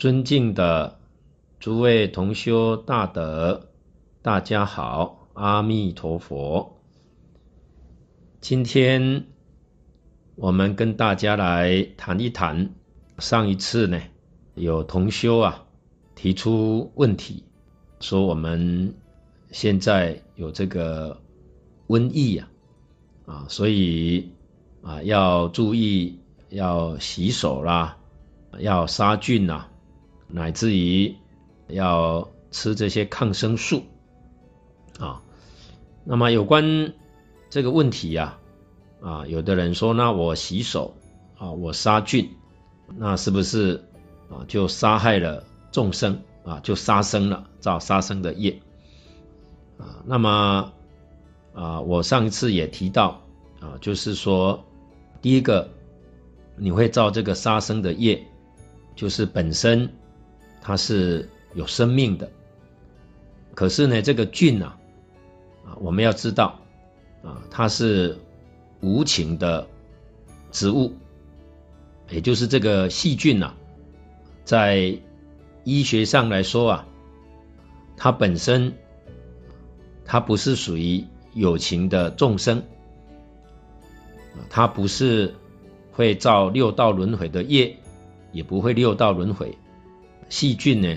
[0.00, 0.98] 尊敬的
[1.58, 3.68] 诸位同修大德，
[4.22, 6.80] 大家好，阿弥陀佛。
[8.40, 9.26] 今天
[10.36, 12.70] 我们跟大家来谈一谈，
[13.18, 14.00] 上一次呢，
[14.54, 15.66] 有同修啊
[16.14, 17.44] 提出问题，
[18.00, 18.94] 说我们
[19.50, 21.20] 现在有这个
[21.88, 22.48] 瘟疫呀，
[23.26, 24.32] 啊，所以
[24.80, 27.98] 啊要注意要洗手啦，
[28.58, 29.66] 要杀菌呐。
[30.32, 31.16] 乃至于
[31.68, 33.82] 要吃这些抗生素
[34.98, 35.22] 啊，
[36.04, 36.92] 那么有关
[37.48, 38.38] 这个问题呀，
[39.00, 40.94] 啊，有的人说，那我洗手
[41.38, 42.30] 啊，我杀菌，
[42.96, 43.84] 那是不是
[44.28, 48.60] 啊就杀害了众生啊，就杀生了，造杀生的业
[49.78, 50.02] 啊？
[50.06, 50.72] 那么
[51.54, 53.22] 啊，我上一次也提到
[53.60, 54.64] 啊，就是说，
[55.22, 55.70] 第一个
[56.56, 58.26] 你会造这个杀生的业，
[58.94, 59.92] 就是本身。
[60.60, 62.30] 它是有生命的，
[63.54, 64.78] 可是呢，这个菌啊，
[65.64, 66.60] 啊，我们要知道
[67.22, 68.18] 啊，它是
[68.80, 69.66] 无情的
[70.52, 70.94] 植物，
[72.10, 73.54] 也就是这个细菌啊，
[74.44, 74.98] 在
[75.64, 76.86] 医学上来说啊，
[77.96, 78.74] 它本身
[80.04, 82.62] 它不是属于有情的众生，
[84.48, 85.34] 它不是
[85.92, 87.76] 会造六道轮回的业，
[88.32, 89.56] 也不会六道轮回。
[90.30, 90.96] 细菌呢，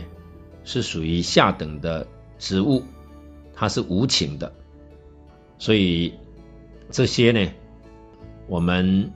[0.63, 2.83] 是属于下等的植物，
[3.53, 4.53] 它是无情的，
[5.57, 6.13] 所以
[6.91, 7.51] 这些呢，
[8.47, 9.11] 我们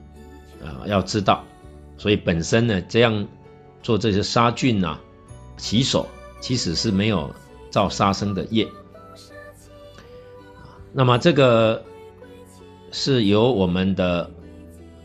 [0.60, 1.44] 啊、呃、要知道，
[1.96, 3.28] 所以本身呢，这样
[3.82, 5.00] 做这些杀菌啊、
[5.56, 6.06] 洗手，
[6.40, 7.32] 其实是没有
[7.70, 8.66] 造杀生的业。
[10.92, 11.84] 那么这个
[12.90, 14.28] 是由我们的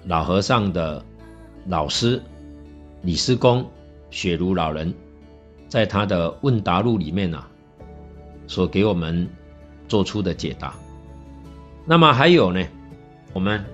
[0.06, 1.06] 老和尚的
[1.68, 2.20] 老师
[3.04, 3.70] 李师公
[4.10, 4.94] 雪如老人。
[5.74, 7.50] 在他的问答录里面呢、啊，
[8.46, 9.28] 所给我们
[9.88, 10.76] 做出的解答。
[11.88, 12.64] 那么还有呢，
[13.34, 13.66] 我们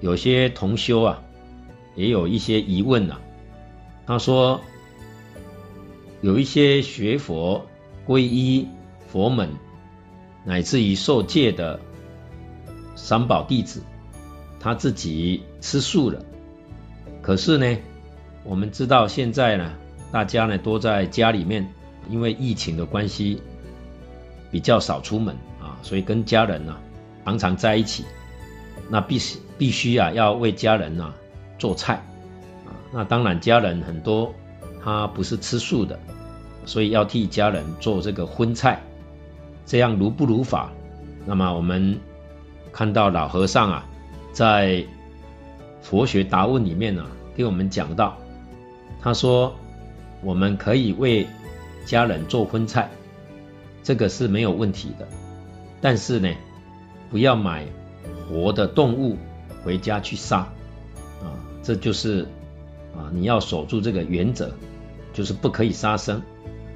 [0.00, 1.20] 有些同修啊，
[1.96, 3.20] 也有一些疑问啊。
[4.06, 4.60] 他说，
[6.20, 7.66] 有一些学佛、
[8.06, 8.68] 皈依
[9.08, 9.50] 佛门，
[10.44, 11.80] 乃至于受戒的
[12.94, 13.82] 三宝弟子，
[14.60, 16.24] 他自己吃素了。
[17.20, 17.78] 可是呢，
[18.44, 19.72] 我们知道现在呢。
[20.10, 21.70] 大家呢都在家里面，
[22.08, 23.42] 因为疫情的关系，
[24.50, 26.78] 比较少出门啊，所以跟家人呢、
[27.24, 28.04] 常常在一起。
[28.88, 31.14] 那必须必须啊要为家人呢、啊、
[31.58, 31.94] 做菜
[32.64, 32.72] 啊。
[32.90, 34.32] 那当然家人很多
[34.82, 35.98] 他不是吃素的，
[36.64, 38.80] 所以要替家人做这个荤菜，
[39.66, 40.72] 这样如不如法？
[41.26, 42.00] 那么我们
[42.72, 43.86] 看到老和尚啊
[44.32, 44.82] 在
[45.82, 48.16] 佛学答问里面呢、啊、给我们讲到，
[49.02, 49.54] 他说。
[50.22, 51.26] 我们可以为
[51.86, 52.90] 家人做荤菜，
[53.82, 55.06] 这个是没有问题的。
[55.80, 56.28] 但是呢，
[57.10, 57.64] 不要买
[58.28, 59.16] 活的动物
[59.62, 60.38] 回家去杀
[61.22, 62.22] 啊，这就是
[62.96, 64.50] 啊，你要守住这个原则，
[65.12, 66.20] 就是不可以杀生。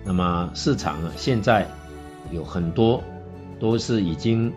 [0.04, 1.68] 那么市场啊，现在
[2.30, 3.02] 有很多
[3.58, 4.52] 都是已经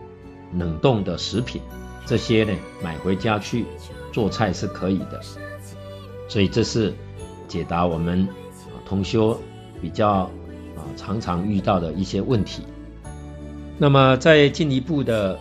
[0.54, 1.62] 冷冻的食品，
[2.06, 2.54] 这些呢
[2.84, 3.66] 买回家去
[4.14, 5.20] 做菜是可以的。
[6.30, 6.94] 所以这是
[7.48, 8.28] 解答我们。
[8.86, 9.40] 同修
[9.82, 10.30] 比较
[10.76, 12.64] 啊常常遇到的一些问题，
[13.78, 15.40] 那么再进一步的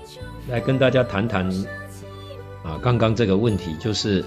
[0.48, 1.48] 来跟大家谈谈
[2.62, 4.24] 啊刚刚这个问题，就是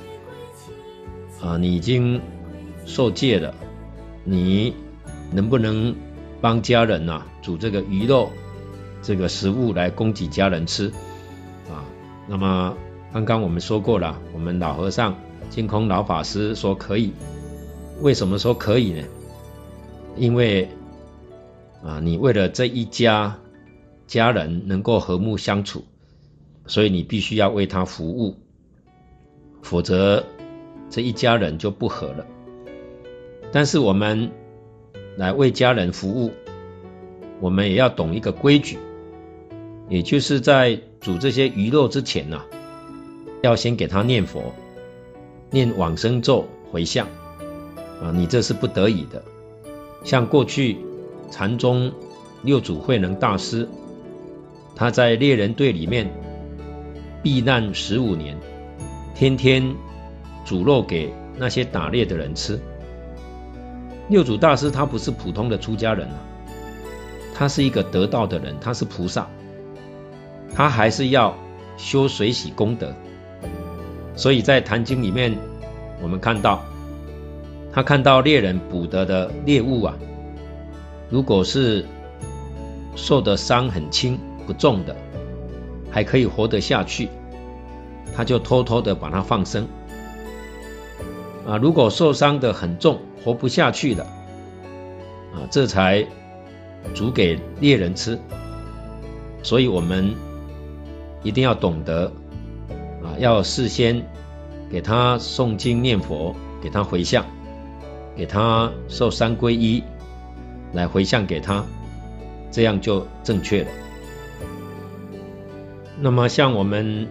[1.41, 2.21] 啊你已经
[2.85, 3.53] 受戒了，
[4.23, 4.73] 你
[5.31, 5.95] 能不能
[6.39, 8.31] 帮家人呐煮这个鱼肉
[9.01, 10.89] 这个食物来供给家人吃
[11.69, 11.83] 啊？
[12.27, 12.75] 那么
[13.13, 15.15] 刚刚我们说过了，我们老和尚
[15.49, 17.11] 净空老法师说可以。
[17.99, 19.03] 为什么说可以呢？
[20.17, 20.67] 因为
[21.83, 23.39] 啊，你为了这一家
[24.07, 25.85] 家人能够和睦相处，
[26.65, 28.35] 所以你必须要为他服务，
[29.61, 30.23] 否则
[30.89, 32.25] 这一家人就不和了。
[33.51, 34.31] 但是我们
[35.15, 36.31] 来为家人服务，
[37.39, 38.77] 我们也要懂一个规矩，
[39.87, 42.43] 也就是在煮这些鱼肉之前呢，
[43.41, 44.53] 要先给他念佛，
[45.51, 47.07] 念往生咒回向。
[48.01, 49.23] 啊，你这是不得已的。
[50.03, 50.77] 像过去
[51.29, 51.91] 禅宗
[52.41, 53.67] 六祖慧能大师，
[54.75, 56.09] 他在猎人队里面
[57.21, 58.37] 避难十五年，
[59.15, 59.75] 天天
[60.45, 62.59] 煮肉给那些打猎的人吃。
[64.07, 66.15] 六祖大师他不是普通的出家人啊，
[67.33, 69.27] 他是一个得道的人，他是菩萨，
[70.55, 71.35] 他还是要
[71.75, 72.93] 修水喜功德。
[74.15, 75.37] 所以在《坛经》里面，
[76.01, 76.63] 我们看到。
[77.71, 79.95] 他看到猎人捕得的猎物啊，
[81.09, 81.85] 如果是
[82.95, 84.95] 受的伤很轻不重的，
[85.91, 87.09] 还可以活得下去，
[88.15, 89.67] 他就偷偷的把它放生。
[91.45, 94.03] 啊，如果受伤的很重，活不下去了，
[95.33, 96.05] 啊，这才
[96.93, 98.19] 煮给猎人吃。
[99.43, 100.13] 所以，我们
[101.23, 102.11] 一定要懂得，
[103.01, 104.03] 啊，要事先
[104.69, 107.23] 给他诵经念佛，给他回向。
[108.17, 109.83] 给他受三皈依，
[110.73, 111.63] 来回向给他，
[112.51, 113.69] 这样就正确了。
[115.99, 117.07] 那么像我们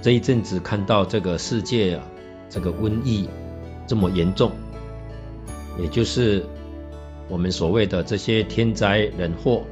[0.00, 2.04] 这一阵子看到这个世界啊，
[2.48, 3.28] 这个瘟疫
[3.88, 4.52] 这么严重，
[5.82, 6.46] 也就是
[7.28, 9.64] 我们所谓的这些天灾人祸，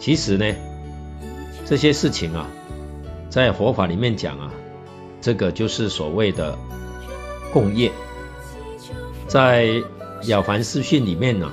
[0.00, 0.52] 其实呢，
[1.64, 2.48] 这些事情啊，
[3.30, 4.52] 在佛法里面讲啊，
[5.20, 6.58] 这个就是所谓的
[7.52, 7.92] 共业。
[9.32, 9.64] 在
[10.28, 11.50] 《了凡四训》里面呢、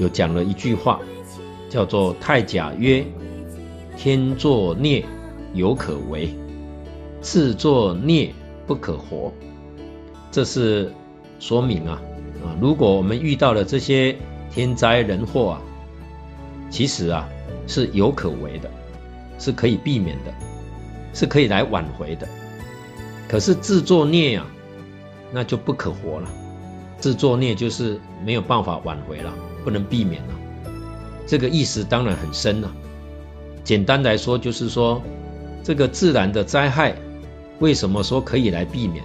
[0.00, 0.98] 有讲了一句话，
[1.68, 3.04] 叫做“太甲曰：
[3.94, 5.04] 天作孽
[5.52, 6.34] 犹可为，
[7.20, 8.32] 自作孽
[8.66, 9.30] 不可活”。
[10.32, 10.90] 这是
[11.38, 12.00] 说明啊
[12.42, 14.16] 啊，如果我们遇到了这些
[14.50, 15.62] 天灾人祸啊，
[16.70, 17.28] 其实啊
[17.66, 18.70] 是有可为的，
[19.38, 20.32] 是可以避免的，
[21.12, 22.26] 是可以来挽回的。
[23.28, 24.46] 可是自作孽啊，
[25.30, 26.30] 那就不可活了。
[27.04, 29.30] 自作孽就是没有办法挽回了，
[29.62, 30.28] 不能避免了。
[31.26, 32.74] 这个意思当然很深了。
[33.62, 35.02] 简单来说，就是说
[35.62, 36.96] 这个自然的灾害，
[37.58, 39.04] 为什么说可以来避免？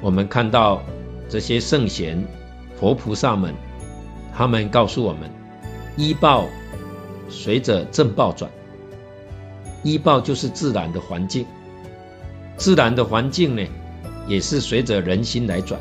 [0.00, 0.80] 我们看到
[1.28, 2.24] 这些圣贤、
[2.78, 3.52] 佛菩萨们，
[4.32, 5.28] 他们告诉我们：
[5.96, 6.46] 依报
[7.28, 8.48] 随着正报转。
[9.82, 11.46] 依报就是自然的环境，
[12.56, 13.66] 自然的环境呢，
[14.28, 15.80] 也是随着人心来转。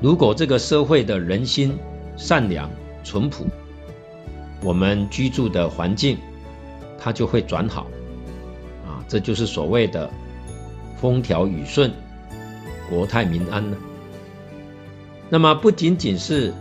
[0.00, 1.76] 如果这个社会的人心
[2.16, 2.70] 善良、
[3.02, 3.46] 淳朴，
[4.62, 6.16] 我们居住的环境
[6.98, 7.86] 它就会转好，
[8.86, 10.08] 啊，这就是所谓的
[11.00, 11.92] 风调雨顺、
[12.88, 13.76] 国泰民安呢。
[15.28, 16.54] 那么不仅仅是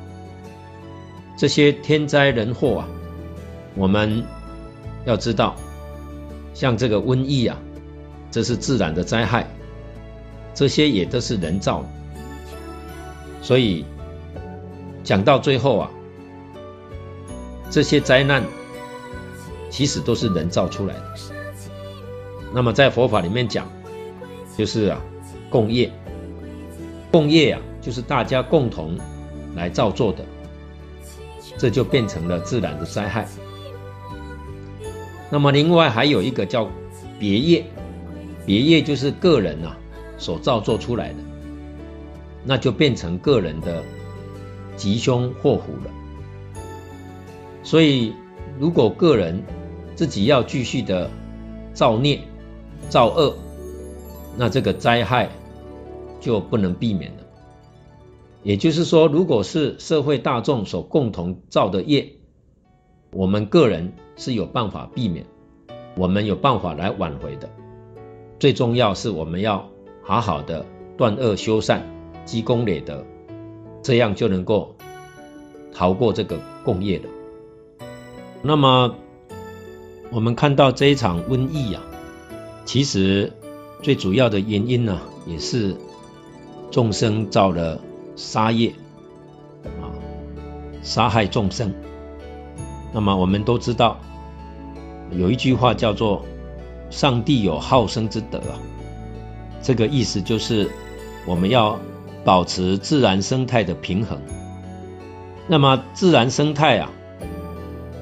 [1.38, 2.88] 这些天灾人祸啊，
[3.76, 4.24] 我们
[5.06, 5.56] 要知道，
[6.54, 7.58] 像这个瘟疫啊，
[8.32, 9.48] 这是自然的灾害，
[10.56, 11.90] 这些也都是人造的。
[13.48, 13.86] 所以
[15.06, 15.90] 讲到最后啊，
[17.70, 18.44] 这些灾难
[19.70, 21.04] 其实都是人造出来的。
[22.54, 23.66] 那么在佛法里面讲，
[24.58, 25.02] 就是啊，
[25.50, 25.90] 共业，
[27.10, 28.98] 共业啊，就是大家共同
[29.56, 30.26] 来造作的，
[31.58, 33.26] 这就变成了自然的灾害。
[35.30, 36.70] 那么另外还有一个叫
[37.18, 37.66] 别业，
[38.46, 39.78] 别业就是个人啊
[40.18, 41.27] 所造作出来的。
[42.48, 43.84] 那就变成个人的
[44.78, 45.92] 吉凶祸福了。
[47.62, 48.14] 所以，
[48.58, 49.44] 如果个人
[49.96, 51.12] 自己要继续的
[51.74, 52.22] 造孽、
[52.88, 53.36] 造恶，
[54.38, 55.30] 那这个灾害
[56.22, 57.18] 就不能避免了。
[58.44, 62.14] 也就是说，如果是社会大众所共同造的业，
[63.12, 65.26] 我们个人是有办法避免，
[65.98, 67.50] 我们有办法来挽回的。
[68.40, 69.68] 最重要是我们要
[70.04, 71.97] 好好的断恶修善。
[72.28, 73.04] 积功累德，
[73.82, 74.76] 这样就能够
[75.74, 77.06] 逃过这个共业了。
[78.44, 78.94] 那么，
[80.12, 81.82] 我们看到这一场瘟疫啊，
[82.66, 83.32] 其实
[83.82, 85.74] 最主要的原因呢、也是
[86.70, 87.80] 众生造了
[88.18, 88.74] 杀业
[89.82, 89.88] 啊，
[90.84, 91.74] 杀害众生。
[92.94, 93.98] 那么我们都知道，
[95.12, 96.26] 有一句话叫做
[96.92, 98.60] “上帝有好生之德”啊，
[99.62, 100.70] 这个意思就是
[101.26, 101.80] 我们要。
[102.28, 104.20] 保持自然生态的平衡。
[105.48, 106.92] 那么自然生态啊，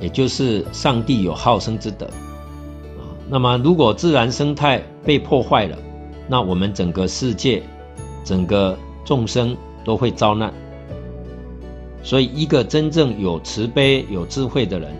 [0.02, 3.06] 也就是上帝有好生之德啊。
[3.30, 5.78] 那么如果自然生态被破坏了，
[6.28, 7.62] 那我们整个世界、
[8.24, 10.52] 整个众生都会遭难。
[12.02, 14.92] 所以，一个真正有慈悲、有智慧的人，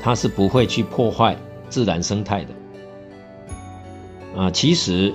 [0.00, 1.36] 他是不会去破坏
[1.68, 2.54] 自然生态的
[4.40, 4.48] 啊。
[4.52, 5.12] 其实。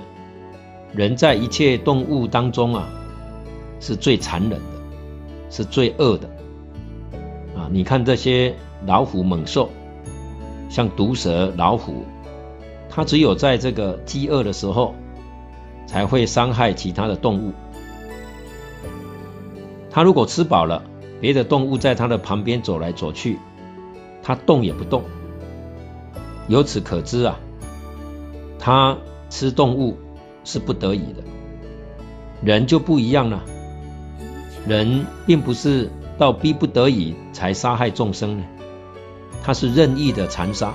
[0.94, 2.88] 人在一切动物当中啊，
[3.80, 4.60] 是最残忍的，
[5.50, 6.28] 是最恶的
[7.56, 7.68] 啊！
[7.70, 8.54] 你看这些
[8.86, 9.70] 老虎、猛兽，
[10.68, 12.04] 像毒蛇、老虎，
[12.90, 14.94] 它只有在这个饥饿的时候，
[15.86, 17.52] 才会伤害其他的动物。
[19.90, 20.82] 它如果吃饱了，
[21.20, 23.38] 别的动物在它的旁边走来走去，
[24.22, 25.02] 它动也不动。
[26.48, 27.40] 由此可知啊，
[28.58, 28.98] 它
[29.30, 29.96] 吃动物。
[30.44, 31.22] 是不得已的，
[32.42, 33.42] 人就不一样了。
[34.66, 38.44] 人并不是到逼不得已才杀害众生呢，
[39.42, 40.74] 他是任意的残杀。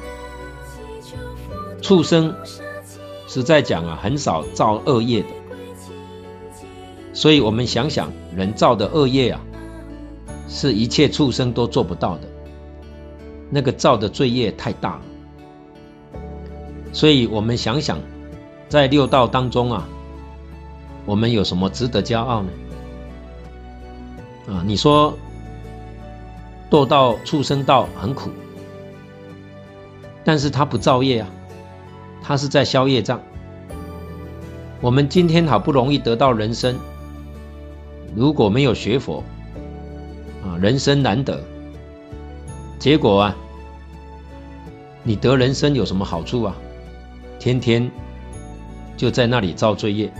[1.81, 2.35] 畜生
[3.27, 5.27] 实在讲啊，很少造恶业的，
[7.13, 9.41] 所以我们想想，人造的恶业啊，
[10.49, 12.27] 是一切畜生都做不到的，
[13.49, 15.01] 那个造的罪业太大了。
[16.91, 17.99] 所以我们想想，
[18.69, 19.87] 在六道当中啊，
[21.05, 22.49] 我们有什么值得骄傲呢？
[24.47, 25.17] 啊，你说
[26.69, 28.29] 堕到畜生道很苦，
[30.23, 31.29] 但是他不造业啊，
[32.21, 33.21] 他是在消业障。
[34.81, 36.77] 我们今天好不容易得到人生，
[38.15, 39.23] 如果没有学佛，
[40.43, 41.41] 啊，人生难得，
[42.77, 43.35] 结果啊，
[45.03, 46.55] 你得人生有什么好处啊？
[47.39, 47.89] 天天
[48.97, 50.11] 就在那里造罪业，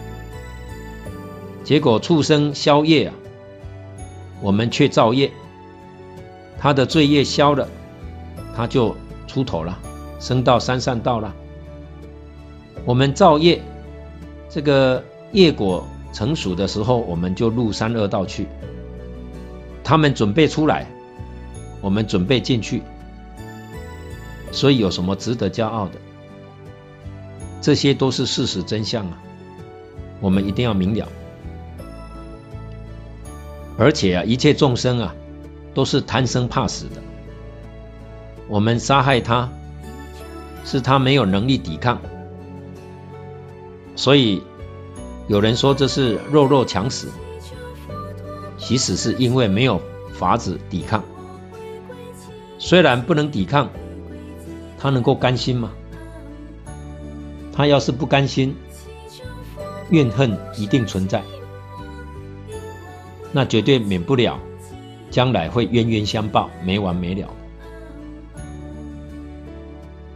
[1.64, 3.14] 结果畜生消业啊，
[4.42, 5.32] 我们却造业。
[6.60, 7.68] 他的罪业消了，
[8.56, 8.96] 他就
[9.28, 9.78] 出头了，
[10.20, 11.34] 升到三善道了。
[12.86, 13.62] 我们造业，
[14.50, 18.48] 这个业果成熟的时候，我们就入三恶道去。
[19.84, 20.88] 他们准备出来，
[21.82, 22.82] 我们准备进去，
[24.52, 25.94] 所以有什么值得骄傲的？
[27.68, 29.18] 这些都是事实真相啊，
[30.22, 31.06] 我们一定要明了。
[33.78, 35.14] 而且啊，一切众生啊，
[35.74, 37.02] 都是贪生怕死的。
[38.48, 39.50] 我们杀害他，
[40.64, 42.00] 是他没有能力抵抗。
[43.98, 44.42] 所以
[45.28, 47.10] 有人说这是弱肉强食，
[48.58, 49.82] 其实是因为没有
[50.14, 51.04] 法子抵抗。
[52.60, 53.70] 虽然不能抵抗，
[54.80, 55.74] 他能够甘心吗？
[57.58, 58.56] 他要是不甘心，
[59.90, 61.24] 怨恨一定存在，
[63.32, 64.40] 那绝对免不了，
[65.10, 67.28] 将来会冤冤相报，没完没了。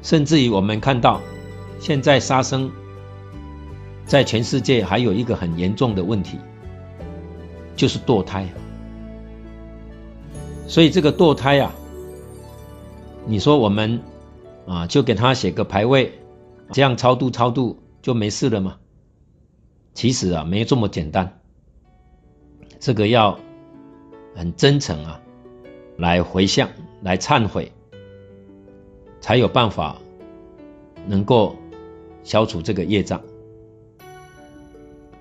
[0.03, 1.19] 甚至于我们看到，
[1.79, 2.71] 现在杀生，
[4.05, 6.37] 在全世界还有一个很严重的问题，
[7.75, 8.47] 就是堕胎。
[10.67, 11.73] 所以这个堕胎啊，
[13.25, 13.99] 你说我们
[14.67, 16.19] 啊，就给他写个牌位。
[16.71, 18.77] 这样超度超度就没事了吗？
[19.93, 21.41] 其实啊，没这么简单。
[22.79, 23.37] 这个要
[24.35, 25.21] 很真诚啊，
[25.97, 26.69] 来回向，
[27.01, 27.73] 来忏悔，
[29.19, 29.97] 才有办法
[31.07, 31.57] 能够
[32.23, 33.21] 消除这个业障。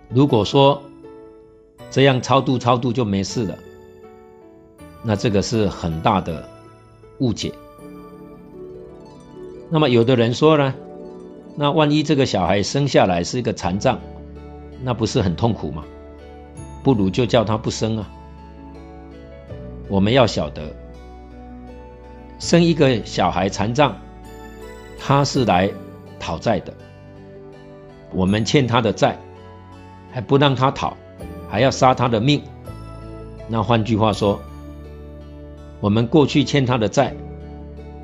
[0.09, 0.83] 如果说
[1.91, 3.59] 这样超度超度就没事了，
[5.03, 6.49] 那这个是很大的
[7.19, 7.53] 误解。
[9.69, 10.75] 那么有的人说呢？
[11.57, 13.99] 那万一这个小孩生下来是一个残障，
[14.83, 15.85] 那不是很痛苦吗？
[16.83, 18.11] 不如就叫他不生啊！
[19.89, 20.75] 我们要晓得，
[22.39, 23.95] 生一个小孩残障，
[24.99, 25.71] 他是来
[26.19, 26.73] 讨债的，
[28.13, 29.19] 我们欠他的债，
[30.11, 30.97] 还不让他讨，
[31.51, 32.43] 还要杀他的命。
[33.47, 34.41] 那换句话说，
[35.81, 37.15] 我们过去欠他的债，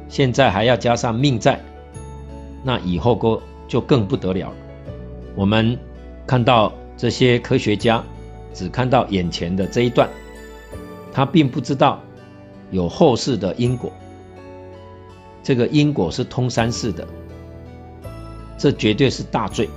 [0.09, 1.61] 现在还要加上命债。
[2.66, 4.52] 那以后哥就更不得了。
[5.37, 5.78] 我们
[6.26, 8.02] 看到这些科学家
[8.52, 10.11] 只看到眼前的这一段，
[11.12, 12.00] 他并不知道
[12.73, 13.92] 有后世的因果。
[15.44, 17.06] 这个因果是通三世的，
[18.58, 19.70] 这绝对是大罪。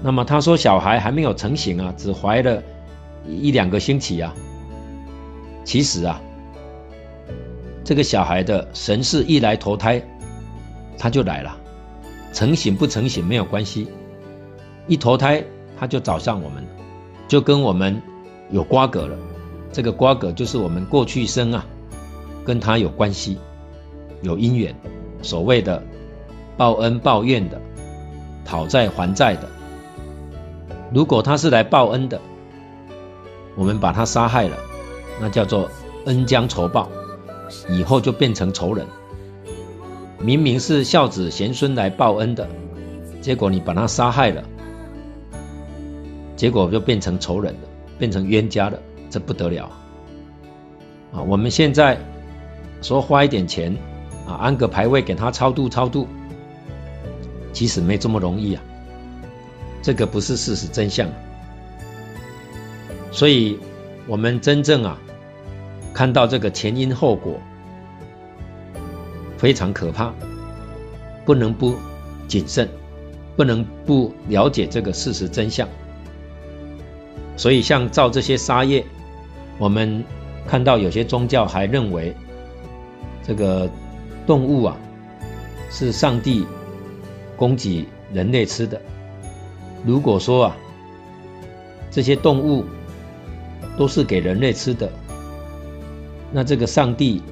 [0.00, 2.62] 那么他说小孩还没有成型啊，只怀了
[3.26, 4.32] 一两个星期啊。
[5.64, 6.20] 其实啊，
[7.82, 10.00] 这个小孩的神是一来投胎。
[10.98, 11.56] 他就来了，
[12.32, 13.88] 成型不成型没有关系，
[14.86, 15.44] 一投胎
[15.78, 16.64] 他就找上我们，
[17.28, 18.00] 就跟我们
[18.50, 19.16] 有瓜葛了。
[19.72, 21.66] 这个瓜葛就是我们过去生啊，
[22.44, 23.38] 跟他有关系，
[24.22, 24.74] 有因缘，
[25.22, 25.82] 所谓的
[26.56, 27.60] 报恩报怨的，
[28.44, 29.48] 讨债还债的。
[30.94, 32.18] 如果他是来报恩的，
[33.54, 34.56] 我们把他杀害了，
[35.20, 35.68] 那叫做
[36.06, 36.88] 恩将仇报，
[37.68, 38.86] 以后就变成仇人。
[40.26, 42.48] 明明是孝子贤孙来报恩的，
[43.20, 44.42] 结果你把他杀害了，
[46.34, 47.60] 结果就变成仇人了，
[47.96, 48.76] 变成冤家了，
[49.08, 49.70] 这不得了
[51.12, 51.22] 啊！
[51.22, 51.96] 我们现在
[52.82, 53.72] 说花一点钱
[54.26, 56.08] 啊，安个牌位给他超度超度，
[57.52, 58.62] 其实没这么容易啊，
[59.80, 61.08] 这个不是事实真相。
[63.12, 63.60] 所以，
[64.08, 64.98] 我们真正啊，
[65.94, 67.40] 看到这个前因后果。
[69.36, 70.12] 非常可怕，
[71.24, 71.74] 不能不
[72.26, 72.68] 谨慎，
[73.36, 75.68] 不能不了解这个事实真相。
[77.36, 78.84] 所以，像造这些杀业，
[79.58, 80.02] 我们
[80.46, 82.14] 看到有些宗教还认为
[83.22, 83.68] 这个
[84.26, 84.76] 动物啊
[85.70, 86.46] 是上帝
[87.36, 88.80] 供给人类吃的。
[89.84, 90.56] 如果说啊
[91.90, 92.64] 这些动物
[93.76, 94.90] 都是给人类吃的，
[96.32, 97.22] 那这个上帝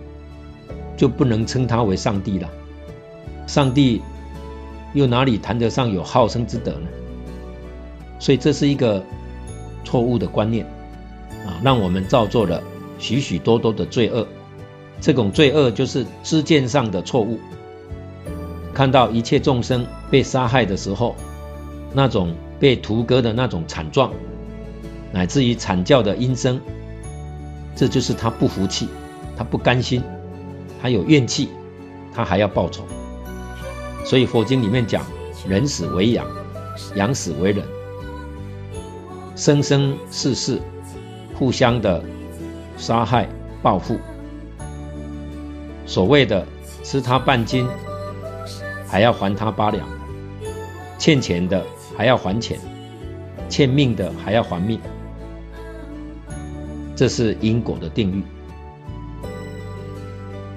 [0.97, 2.49] 就不能称他为上帝了。
[3.47, 4.01] 上帝
[4.93, 6.87] 又哪里谈得上有好生之德呢？
[8.19, 9.05] 所以这是一个
[9.85, 10.65] 错误的观念
[11.47, 12.63] 啊，让我们造作了
[12.99, 14.27] 许许多多的罪恶。
[15.01, 17.39] 这种罪恶就是知见上的错误。
[18.73, 21.15] 看到一切众生被杀害的时候，
[21.93, 24.11] 那种被屠割的那种惨状。
[25.13, 26.61] 乃至于惨叫的音声，
[27.77, 28.89] 这就是他不服气，
[29.37, 30.03] 他不甘心，
[30.85, 31.49] 他有怨气，
[32.15, 32.85] 他还要报仇。
[34.05, 35.03] 所以佛经里面讲，
[35.49, 36.27] 人死为羊，
[36.95, 37.65] 羊死为人，
[39.35, 40.61] 生生世世
[41.39, 42.05] 互相的
[42.77, 43.27] 杀害
[43.63, 43.99] 报复。
[45.87, 46.47] 所谓的
[46.83, 47.67] 吃他半斤，
[48.87, 49.87] 还要还他八两；
[50.99, 51.65] 欠钱的
[51.97, 52.61] 还要还钱，
[53.49, 54.79] 欠命的还要还命。
[56.95, 58.23] 这是因果的定律，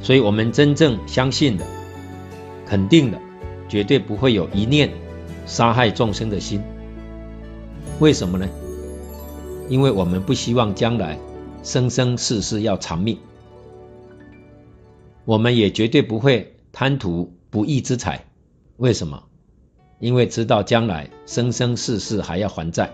[0.02, 1.66] 所以我们真正相信的、
[2.66, 3.20] 肯定的，
[3.68, 4.92] 绝对不会有一念
[5.46, 6.62] 杀害众生的心。
[8.00, 8.48] 为什么呢？
[9.70, 11.20] 因为我们不希望将来
[11.64, 13.18] 生生世世要偿命，
[15.26, 18.26] 我们也绝对不会贪图不义之财。
[18.78, 19.24] 为什么？
[20.00, 22.94] 因为知道将来生生世世还要还债。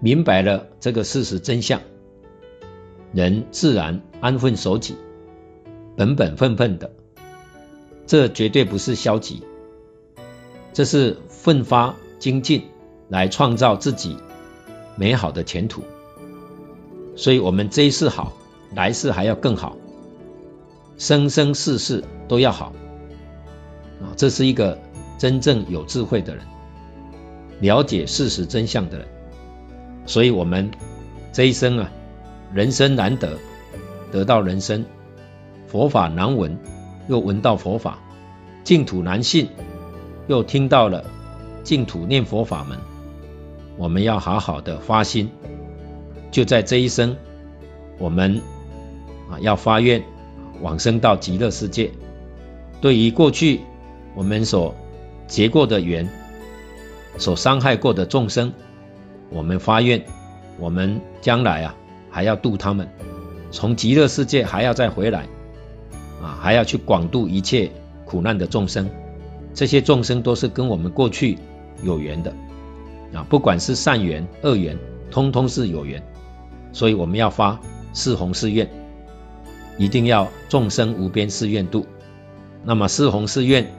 [0.00, 1.82] 明白了这个事实真相，
[3.12, 4.96] 人自然安分守己，
[6.00, 6.90] 本本分分的。
[8.06, 9.42] 这绝对不是消极，
[10.72, 12.64] 这是奋发精进
[13.10, 14.16] 来创造自己
[14.96, 15.82] 美好的前途。
[17.16, 18.32] 所以，我们这一世好，
[18.74, 19.76] 来世还要更好，
[20.96, 22.72] 生生世世都要好。
[24.00, 24.78] 啊，这是一个
[25.18, 26.42] 真正有智慧的人，
[27.60, 29.06] 了解事实真相的人。
[30.06, 30.70] 所以，我们
[31.30, 31.92] 这一生啊，
[32.54, 33.36] 人生难得，
[34.10, 34.82] 得到人生；
[35.70, 36.58] 佛法难闻，
[37.06, 37.92] 又闻到佛法；
[38.64, 39.46] 净土难信，
[40.26, 41.04] 又听到了
[41.62, 42.76] 净土念佛法门。
[43.76, 45.30] 我们要好好的发心，
[46.32, 47.16] 就在这一生，
[47.98, 48.42] 我们
[49.30, 50.02] 啊要发愿
[50.60, 51.92] 往生到极乐世界。
[52.80, 53.60] 对于过去
[54.16, 54.74] 我们所
[55.28, 56.10] 结过的缘，
[57.16, 58.52] 所伤害过的众生。
[59.30, 60.04] 我们发愿，
[60.58, 61.76] 我们将来啊
[62.10, 62.88] 还要度他们，
[63.52, 65.28] 从极乐世界还要再回来，
[66.20, 67.70] 啊还要去广度一切
[68.04, 68.90] 苦难的众生，
[69.54, 71.38] 这些众生都是跟我们过去
[71.82, 72.34] 有缘的，
[73.14, 74.78] 啊不管是善缘恶缘，
[75.10, 76.02] 通通是有缘，
[76.72, 77.58] 所以我们要发
[77.92, 78.68] 四弘誓愿，
[79.78, 81.86] 一定要众生无边誓愿度，
[82.64, 83.72] 那么四弘誓愿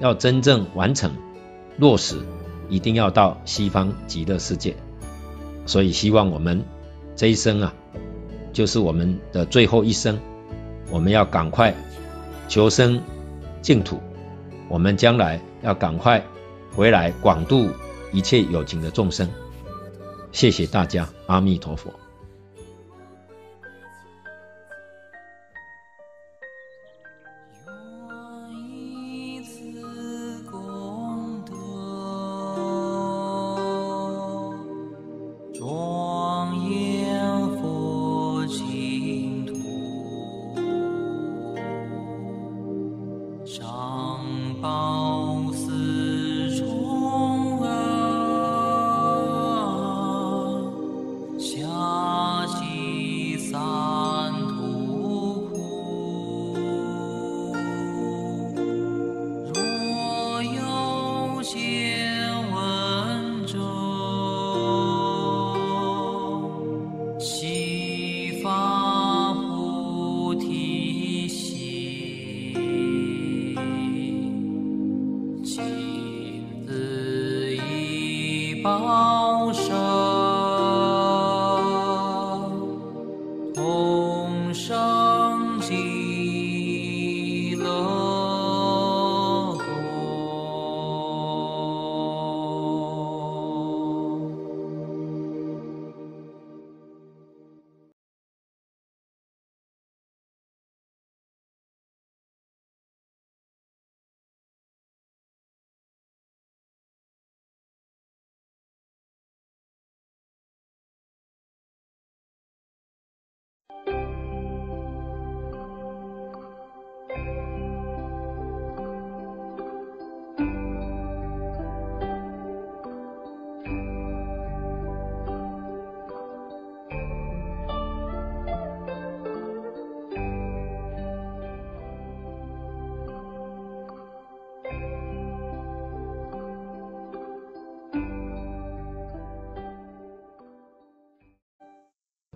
[0.00, 1.12] 要真正完成
[1.78, 2.16] 落实，
[2.68, 4.76] 一定要到西方极乐世界。
[5.66, 6.64] 所以，希望我们
[7.14, 7.74] 这一生啊，
[8.52, 10.18] 就是我们的最后一生，
[10.90, 11.74] 我们要赶快
[12.48, 13.00] 求生
[13.60, 14.00] 净土，
[14.68, 16.22] 我们将来要赶快
[16.74, 17.70] 回来广度
[18.12, 19.28] 一切有情的众生。
[20.32, 21.92] 谢谢大家，阿弥陀佛。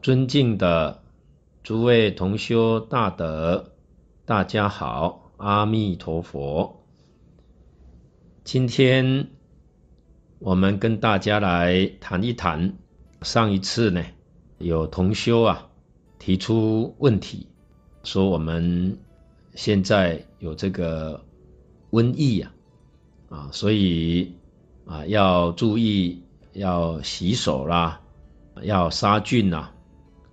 [0.03, 1.01] 尊敬的
[1.63, 3.71] 诸位同修大德，
[4.25, 6.83] 大家好，阿弥陀佛。
[8.43, 9.29] 今天
[10.41, 12.75] 我们跟大家来谈一谈，
[13.21, 14.05] 上一次呢，
[14.59, 15.71] 有同修啊
[16.19, 17.47] 提出问题，
[18.03, 18.99] 说我们
[19.55, 21.25] 现在有这个
[21.93, 22.53] 瘟疫啊，
[23.29, 24.35] 啊，所以
[24.85, 28.01] 啊要注意，要洗手啦，
[28.63, 29.71] 要杀菌呐。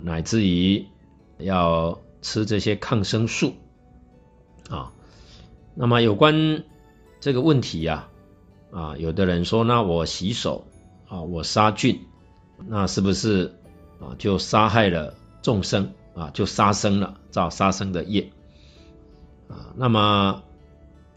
[0.02, 0.88] 乃至于
[1.38, 3.54] 要吃这些抗生素
[4.70, 4.94] 啊，
[5.76, 6.64] 那么有关
[7.20, 8.08] 这个问题呀，
[8.72, 10.68] 啊，有的人说，那我洗手
[11.10, 12.00] 啊，我杀菌，
[12.68, 13.54] 那是不是
[14.00, 18.32] 啊就杀害了众生啊，就杀生了，造杀生的业
[19.50, 19.74] 啊？
[19.76, 20.44] 那么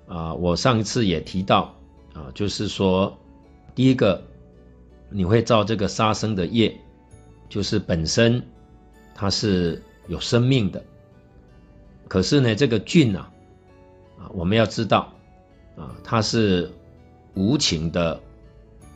[0.09, 1.77] 啊，我上一次也提到
[2.15, 3.17] 啊，就是说，
[3.77, 4.25] 第一个
[5.09, 6.81] 你会造这个杀生的业，
[7.49, 8.45] 就是本身。
[9.15, 10.85] 它是有生命的，
[12.09, 13.31] 可是呢，这个菌啊，
[14.19, 15.15] 啊，我们要知道
[15.77, 16.73] 啊，它是
[17.35, 18.21] 无情的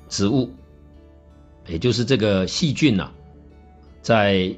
[0.09, 0.51] 植物，
[1.67, 3.13] 也就是这个细菌啊，
[4.03, 4.57] 在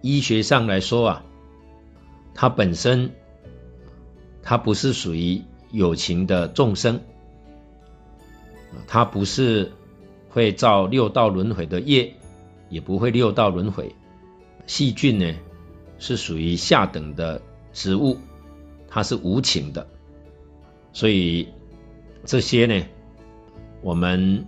[0.00, 1.24] 医学上来说啊，
[2.34, 3.10] 它本身
[4.42, 7.00] 它不是属于有情的众生，
[8.86, 9.72] 它不是
[10.28, 12.14] 会造六道轮回的业，
[12.68, 13.94] 也不会六道轮回。
[14.66, 15.34] 细菌呢，
[15.98, 17.40] 是属于下等的
[17.72, 18.18] 植物，
[18.88, 19.86] 它是无情的，
[20.92, 21.48] 所以
[22.24, 22.84] 这些呢，
[23.82, 24.44] 我们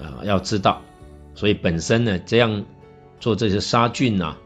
[0.00, 0.82] 啊、要知道，
[1.34, 2.64] 所以本身呢，这样
[3.20, 4.36] 做这些杀菌啊、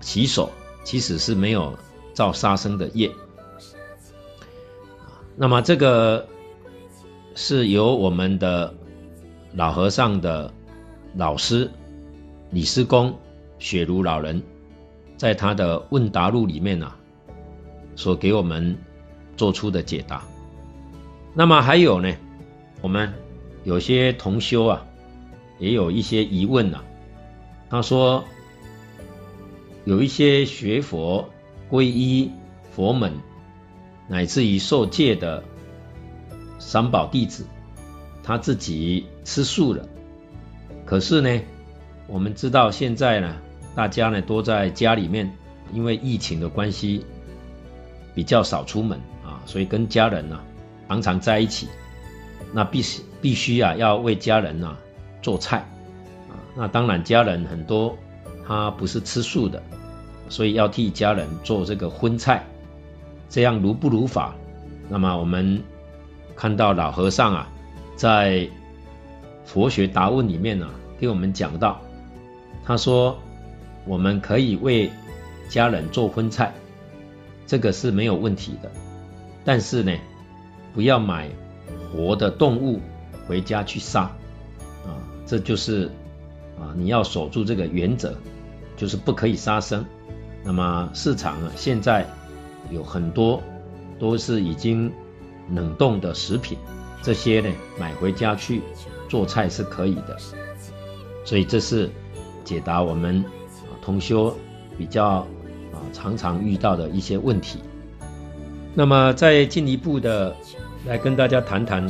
[0.00, 0.50] 洗手，
[0.84, 1.78] 其实是没有
[2.12, 3.10] 造杀生的业。
[5.36, 6.28] 那么这个
[7.34, 8.74] 是由我们的
[9.54, 10.52] 老和尚的
[11.14, 11.70] 老师
[12.50, 13.18] 李师公。
[13.60, 14.42] 雪如老人
[15.16, 16.96] 在他的问答录里面啊，
[17.94, 18.76] 所给我们
[19.36, 20.24] 做出的解答。
[21.34, 22.12] 那么还有呢，
[22.80, 23.12] 我们
[23.62, 24.86] 有些同修啊，
[25.58, 26.82] 也有一些疑问啊。
[27.68, 28.24] 他说，
[29.84, 31.28] 有一些学佛、
[31.70, 32.30] 皈依
[32.72, 33.12] 佛门，
[34.08, 35.44] 乃至于受戒的
[36.58, 37.46] 三宝弟子，
[38.22, 39.86] 他自己吃素了。
[40.86, 41.40] 可是呢，
[42.06, 43.36] 我们知道现在呢。
[43.74, 45.32] 大家呢都在家里面，
[45.72, 47.04] 因为疫情的关系，
[48.14, 50.40] 比较少出门啊，所以跟家人呢、
[50.88, 51.68] 常常在一起。
[52.52, 54.76] 那必须必须啊要为家人啊
[55.22, 55.58] 做菜
[56.28, 56.34] 啊。
[56.56, 57.96] 那当然家人很多
[58.44, 59.62] 他不是吃素的，
[60.28, 62.44] 所以要替家人做这个荤菜，
[63.28, 64.34] 这样如不如法？
[64.88, 65.62] 那么我们
[66.34, 67.48] 看到老和尚啊
[67.94, 68.48] 在
[69.44, 71.80] 佛学答问里面呢、给我们讲到，
[72.64, 73.16] 他说。
[73.90, 74.88] 我们可以为
[75.48, 76.54] 家人做荤菜，
[77.44, 78.70] 这个是没有问题的。
[79.44, 79.92] 但是呢，
[80.72, 81.28] 不要买
[81.92, 82.78] 活的动物
[83.26, 84.02] 回家去杀
[84.86, 84.94] 啊，
[85.26, 85.90] 这就是
[86.56, 88.14] 啊，你要守住这个原则，
[88.76, 89.84] 就是不可以杀生。
[90.44, 92.06] 那么市场啊，现在
[92.70, 93.42] 有很多
[93.98, 94.92] 都是已经
[95.50, 96.56] 冷冻的食品，
[97.02, 98.62] 这些呢买回家去
[99.08, 100.16] 做菜是可以的。
[101.24, 101.90] 所以这是
[102.44, 103.24] 解答我们。
[103.82, 104.36] 同修
[104.76, 105.06] 比较
[105.72, 107.58] 啊常常遇到的一些问题，
[108.74, 110.36] 那么再进一步的
[110.86, 111.86] 来跟大家谈谈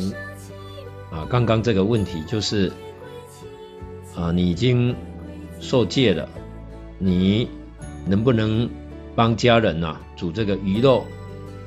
[1.11, 2.73] 啊刚刚这个问题，就是
[4.17, 4.95] 啊你已经
[5.61, 6.29] 受戒了，
[6.99, 7.49] 你
[8.07, 8.69] 能不能
[9.15, 11.05] 帮家人呐煮这个鱼肉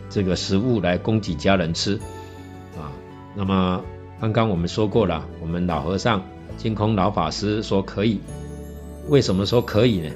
[0.09, 1.99] 这个食物来供给家人吃
[2.77, 2.91] 啊？
[3.35, 3.83] 那么
[4.19, 6.23] 刚刚我们说过了，我们老和尚
[6.57, 8.19] 净空老法师说可以。
[9.09, 10.11] 为什么说可以呢？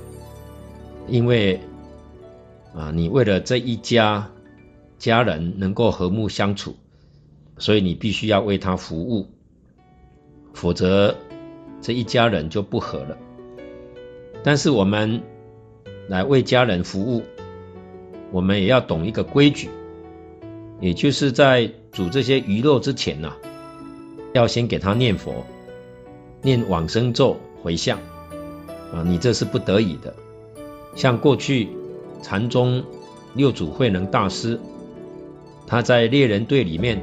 [1.08, 1.60] 因为
[2.73, 4.30] 啊，你为了这一家
[4.97, 6.76] 家人能够和睦相处，
[7.58, 9.28] 所以你必须要为他服务，
[10.54, 11.15] 否则
[11.82, 13.17] 这一家人就不和了。
[14.43, 15.21] 但是我们
[16.08, 17.23] 来为家人服务，
[18.32, 19.69] 我们也要懂一个规矩，
[20.80, 23.34] 也就是在煮这些鱼肉之前呐，
[24.34, 25.45] 要先给他念佛，
[26.41, 28.00] 念往生咒回向。
[28.93, 30.13] 啊，你这是不得已的，
[30.95, 31.69] 像过去
[32.21, 32.84] 禅宗
[33.34, 34.60] 六祖慧能大师，
[35.65, 37.02] 他在猎人队里面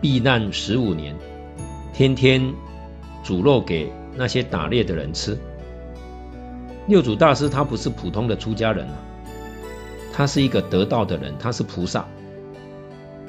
[0.00, 1.16] 避难十五年，
[1.92, 2.52] 天天
[3.22, 5.38] 煮肉给那些打猎的人吃。
[6.86, 8.94] 六祖大师他不是普通的出家人啊，
[10.12, 12.06] 他是一个得道的人，他是菩萨，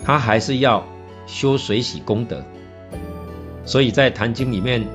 [0.03, 0.85] 他还是要
[1.25, 2.43] 修水喜功德。
[3.63, 4.85] 所以在《坛经》里面，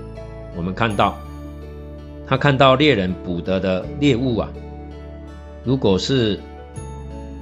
[0.57, 1.19] 我们看到
[2.31, 4.49] 他看到猎人捕得的猎物啊，
[5.65, 6.39] 如果是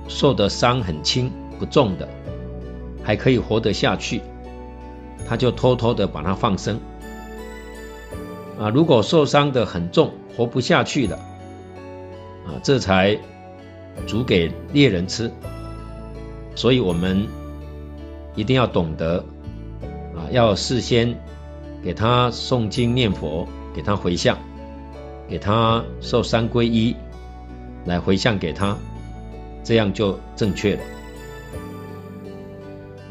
[0.08, 2.08] 受的伤很轻不重的，
[3.04, 4.22] 还可以活得下去，
[5.28, 6.80] 他就偷偷的把它放生。
[8.58, 11.16] 啊，如果受伤的很重，活不下去了，
[12.46, 13.18] 啊，这才
[14.06, 15.30] 煮给猎人吃。
[16.54, 17.26] 所以，我们
[18.34, 19.22] 一定要懂得，
[20.16, 21.14] 啊，要事先
[21.84, 24.38] 给他诵经念佛，给他回向，
[25.28, 26.96] 给他受三皈依，
[27.84, 28.76] 来回向给他，
[29.62, 30.80] 这样就正确了。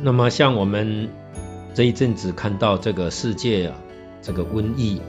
[0.02, 1.10] 那么，像我们
[1.74, 3.76] 这一阵子看到这个世界啊，
[4.22, 5.02] 这个瘟疫。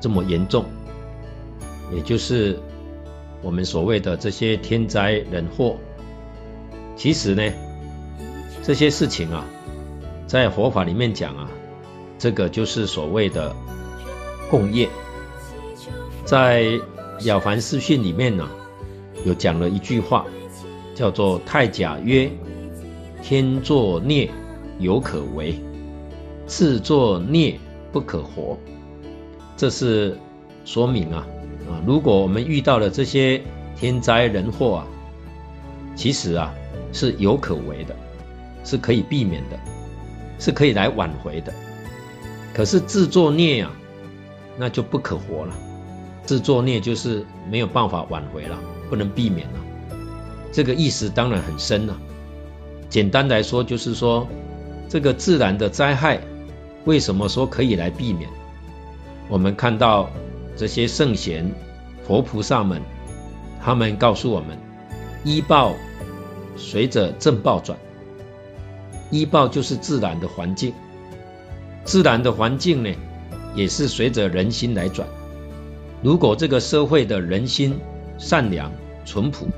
[0.00, 0.64] 这么严重，
[1.92, 2.56] 也就是
[3.42, 5.76] 我们所谓的这些天灾人祸。
[6.94, 7.52] 其实呢，
[8.62, 9.44] 这些事情啊，
[10.28, 11.50] 在佛法里面讲啊，
[12.16, 13.52] 这个就是所谓的
[14.48, 14.88] 共业。
[16.28, 16.64] 在
[17.24, 18.46] 《了凡四训》里面呢、
[19.24, 20.26] 有讲了一句话，
[20.94, 22.30] 叫做“太甲曰：
[23.22, 24.28] 天作孽
[24.78, 25.58] 犹可为，
[26.46, 27.58] 自作孽
[27.90, 28.58] 不可活”。
[29.56, 30.18] 这是
[30.66, 31.26] 说明啊
[31.66, 33.40] 啊，如果我们遇到了这些
[33.74, 34.86] 天灾人祸啊，
[35.96, 36.52] 其实啊
[36.92, 37.96] 是有可为的，
[38.64, 39.58] 是可以避免的，
[40.38, 41.54] 是可以来挽回的。
[42.52, 43.72] 可是自作孽啊，
[44.58, 45.54] 那就不可活了。
[46.28, 48.58] 自作孽就是没有办法挽回了，
[48.90, 49.54] 不能避免了。
[50.52, 51.98] 这个意思当然很深了。
[52.90, 54.28] 简单来说就是说，
[54.90, 56.20] 这个自然的灾害，
[56.84, 58.28] 为什么说可以来避免？
[59.30, 60.10] 我们看到
[60.54, 61.50] 这些圣贤、
[62.06, 62.82] 佛菩萨们，
[63.64, 64.48] 他们告诉我们：
[65.24, 65.72] 依报
[66.58, 67.78] 随着正报转。
[69.10, 70.74] 依报就是自然的环境，
[71.84, 72.94] 自然的环境呢，
[73.54, 75.08] 也是随着人心来转。
[76.02, 77.78] 如果这个社会的人心
[78.18, 78.72] 善良、
[79.04, 79.48] 淳朴，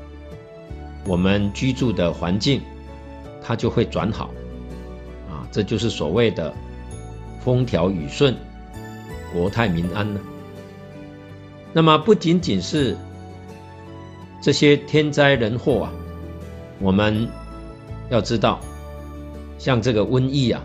[1.06, 2.62] 我们居住的环境
[3.42, 4.30] 它就会转好。
[5.28, 6.54] 啊，这就是所谓的
[7.44, 8.34] 风调雨顺。
[9.32, 10.20] 国泰民安呢？
[11.72, 12.96] 那么不仅仅是
[14.42, 15.92] 这些天灾人祸啊，
[16.80, 17.28] 我们
[18.08, 18.58] 要知道，
[19.56, 20.60] 像这个瘟疫啊，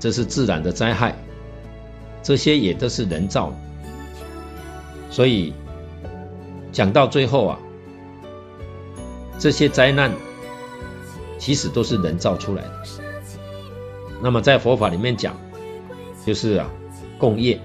[0.00, 1.14] 这是自然的灾害，
[2.20, 3.52] 这些也都是人造。
[5.14, 5.52] 所以
[6.72, 7.56] 讲到最后啊，
[9.38, 10.10] 这些灾难
[11.38, 12.82] 其实都是人造出来的。
[14.20, 15.36] 那么在佛法里面讲，
[16.26, 16.68] 就是啊，
[17.16, 17.60] 共业。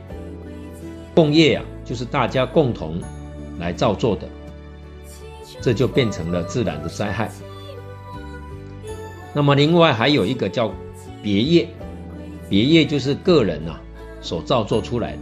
[1.15, 3.01] 共业啊，就是大家共同
[3.57, 4.29] 来造作的，
[5.59, 7.31] 这就变成了自然的灾害。
[9.33, 10.71] 那么另外还有一个叫
[11.23, 11.67] 别业，
[12.47, 13.81] 别业就是个人啊
[14.21, 15.21] 所造作出来的，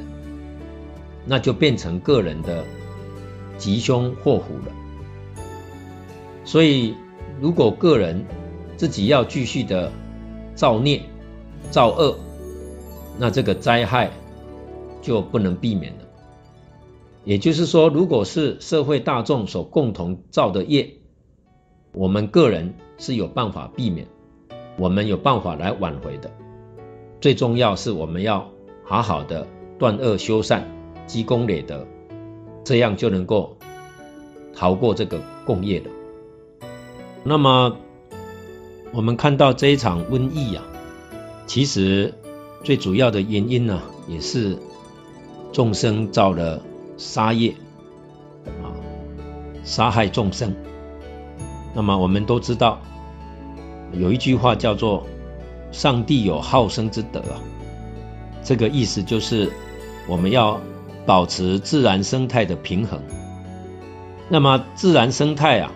[1.28, 2.64] 那就变成个人的
[3.58, 4.74] 吉凶祸福了。
[6.46, 6.96] 所以
[7.40, 8.26] 如果个人
[8.78, 9.92] 自己要继续的
[10.56, 11.02] 造孽
[11.70, 12.18] 造恶，
[13.20, 14.12] 那这个灾害。
[15.00, 16.00] 就不能避免了。
[17.24, 20.96] 也就是说，如果是社会大众所共同造的业，
[21.94, 24.06] 我们个人是有办法避免，
[24.78, 26.30] 我们有办法来挽回的。
[27.22, 28.50] 最重要是我们要
[28.84, 29.48] 好好的
[29.80, 30.68] 断恶修善，
[31.08, 31.88] 积功累德，
[32.64, 33.58] 这样就能够
[34.54, 35.90] 逃过这个共业的。
[37.24, 37.76] 那么，
[38.94, 40.64] 我们看到这一场瘟疫啊，
[41.48, 42.14] 其实
[42.64, 44.56] 最主要的原因呢、也是。
[45.54, 46.62] 众生造了
[46.98, 47.56] 杀业，
[48.62, 48.70] 啊，
[49.64, 50.54] 杀害众生。
[51.74, 52.80] 那么我们都知道，
[53.94, 55.08] 有一句话叫做
[55.72, 57.42] “上帝有好生之德”啊，
[58.44, 59.50] 这个意思就是
[60.06, 60.60] 我们要
[61.08, 63.02] 保持自然生态的平衡。
[64.30, 65.72] 那么自然生态啊，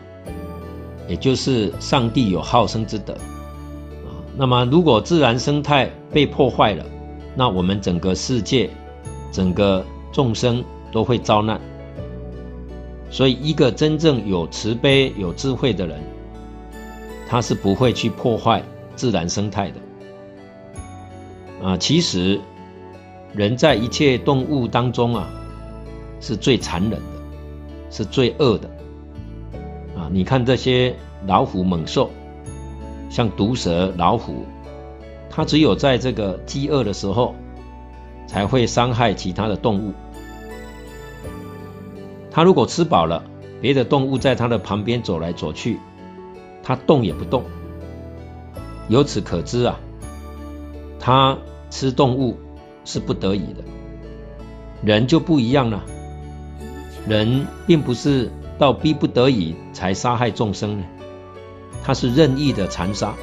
[1.08, 4.14] 也就是上帝有好生之德啊。
[4.38, 6.86] 那么如果自然生态被破坏了，
[7.36, 8.70] 那我们整个世界。
[9.34, 11.62] 整个众生都会遭难，
[13.10, 16.02] 所以一个真正有慈悲、有智慧的人，
[17.30, 18.62] 他是不会去破坏
[18.98, 19.78] 自然生态的。
[21.66, 22.42] 啊，其实
[23.34, 25.30] 人在一切动物当中啊，
[26.20, 27.00] 是最残忍的，
[27.90, 28.70] 是最恶的。
[29.96, 32.10] 啊你看这些老虎猛兽，
[33.10, 34.46] 像毒蛇、老虎，
[35.30, 37.36] 它只有在这个饥饿的时候，
[38.28, 39.94] 才会伤害其他的动物。
[42.32, 43.24] 它如果吃饱了，
[43.62, 45.80] 别的动物在它的旁边走来走去，
[46.64, 47.44] 它动也不动。
[48.90, 49.80] 由此可知啊，
[51.00, 51.38] 它
[51.70, 52.38] 吃动物
[52.86, 53.64] 是不得已的。
[54.84, 55.84] 人就不一样了，
[57.08, 60.86] 人并不是到逼不得已才杀害众生呢，
[61.84, 63.16] 他是任意的残杀。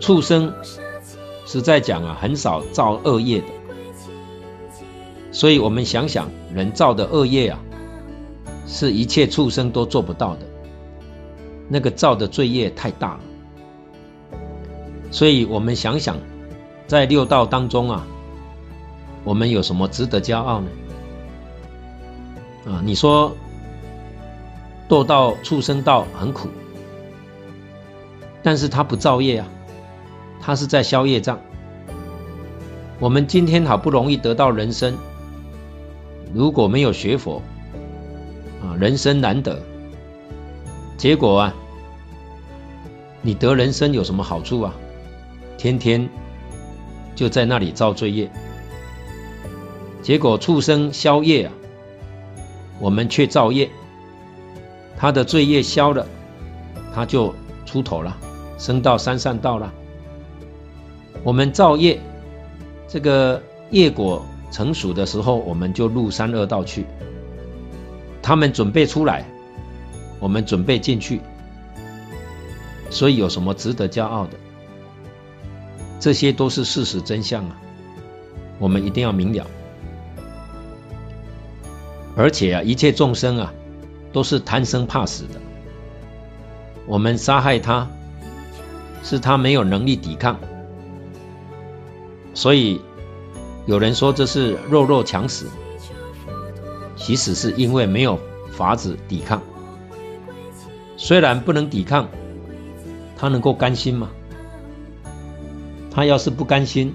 [0.00, 0.52] 畜生
[1.46, 3.46] 实在讲啊，很少造恶业的，
[5.32, 7.58] 所以我们想想，人造的恶业啊，
[8.66, 10.46] 是一切畜生都做不到的，
[11.68, 13.20] 那个造的罪业太大了。
[15.10, 16.18] 所以我们想想，
[16.86, 18.06] 在六道当中啊。
[19.24, 20.68] 我们有什么值得骄傲呢？
[22.66, 23.34] 啊，你说
[24.86, 26.48] 堕到畜生道很苦，
[28.42, 29.48] 但是他不造业啊，
[30.42, 31.40] 他是在消业障。
[32.98, 34.94] 我们今天好不容易得到人生，
[36.34, 37.40] 如果没有学佛，
[38.62, 39.58] 啊，人生难得，
[40.98, 41.54] 结果啊，
[43.22, 44.74] 你得人生有什么好处啊？
[45.56, 46.06] 天天
[47.14, 48.30] 就在那里造罪业。
[50.02, 51.52] 结果畜生消业啊，
[52.80, 53.70] 我们却造业，
[54.96, 56.06] 他的罪业消了，
[56.94, 58.16] 他就出头了，
[58.58, 59.72] 升到三善道了。
[61.22, 61.98] 我们造业，
[62.86, 66.84] 这个业果成熟的时候，我们就入三恶道去。
[68.20, 69.24] 他们准备出来，
[70.20, 71.20] 我们准备进去，
[72.90, 74.32] 所以有什么值得骄傲的？
[76.04, 77.56] 这些都是事实真相啊，
[78.58, 79.46] 我们一定要明了。
[82.14, 83.50] 而且啊，一切众生啊，
[84.12, 85.40] 都是贪生怕死的。
[86.84, 87.88] 我们杀害他，
[89.02, 90.38] 是他没有能力抵抗。
[92.34, 92.82] 所以
[93.64, 95.46] 有人说这是弱肉强食，
[96.96, 98.20] 其实是因为没有
[98.52, 99.40] 法子抵抗。
[100.98, 102.10] 虽然不能抵抗，
[103.16, 104.10] 他能够甘心吗？
[105.94, 106.92] 他要是不甘心，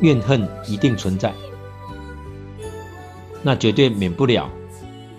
[0.00, 1.32] 怨恨一定存在。
[3.42, 4.48] 那绝对免不了，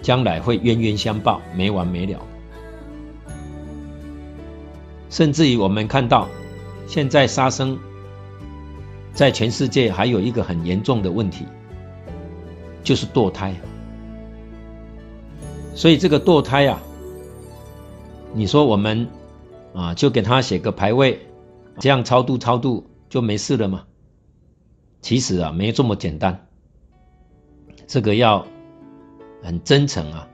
[0.01, 2.19] 将来会冤冤相报，没完没了。
[5.09, 6.27] 甚至于我们看到，
[6.87, 7.77] 现在杀生
[9.13, 11.45] 在全世界还有一个很严重的问题，
[12.83, 13.53] 就是堕胎。
[15.75, 16.81] 所以这个堕胎啊，
[18.33, 19.07] 你说我们
[19.73, 21.19] 啊，就给他写个牌位，
[21.79, 23.85] 这样超度超度就没事了吗？
[25.01, 26.47] 其实啊，没这么简单。
[27.85, 28.47] 这个要
[29.43, 30.27] 很真诚啊，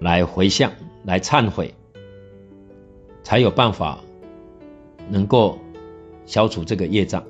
[0.00, 0.72] 来回向，
[1.04, 1.74] 来忏悔，
[3.22, 4.00] 才有办法
[5.08, 5.58] 能够
[6.26, 7.24] 消除这个业障。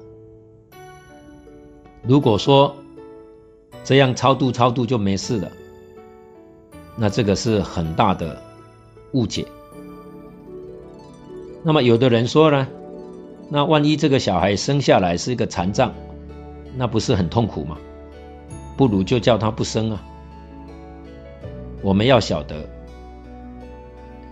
[2.03, 2.77] 如果说
[3.85, 5.51] 这样超度超度就没事了，
[6.97, 8.41] 那这个是很大的
[9.13, 9.47] 误解。
[11.65, 12.69] 那么有的人说呢，
[13.49, 15.93] 那万一这个小孩生下来是一个残障，
[16.77, 17.77] 那不是很痛苦吗？
[18.77, 20.03] 不如就叫他不生啊！
[21.83, 22.67] 我们要晓得，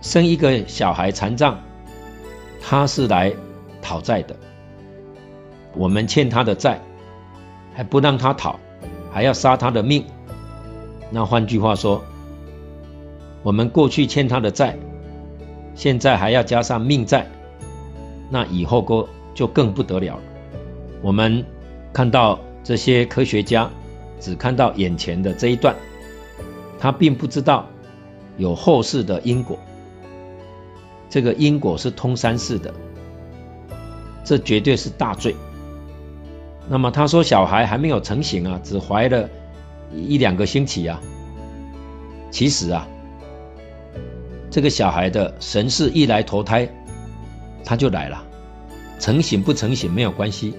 [0.01, 1.59] 生一个小孩残障，
[2.59, 3.31] 他是来
[3.81, 4.35] 讨债的。
[5.75, 6.81] 我们欠他的债，
[7.73, 8.59] 还不让他讨，
[9.11, 10.03] 还要杀他的命。
[11.11, 12.03] 那换句话说，
[13.43, 14.75] 我们过去欠他的债，
[15.75, 17.27] 现在还要加上命债，
[18.31, 20.19] 那以后哥就更不得了。
[21.03, 21.45] 我们
[21.93, 23.69] 看到这些科学家。
[24.23, 25.75] 只看到眼前的这一段，
[26.79, 27.65] 他并不知道
[28.37, 29.57] 有后世的因果。
[31.09, 32.71] 这个因果是通三世的，
[34.23, 35.35] 这绝对是大罪。
[36.69, 39.27] 那么他说小孩还没有成型啊，只怀了
[39.91, 41.01] 一两个星期啊。
[42.29, 42.87] 其实啊，
[44.51, 46.69] 这个小孩的神识一来投胎，
[47.63, 48.23] 他就来了，
[48.99, 50.53] 成型不成型没有关系，